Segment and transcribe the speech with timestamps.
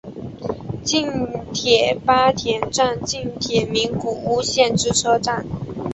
[0.83, 1.13] 近
[1.53, 5.45] 铁八田站近铁名古屋线之车站。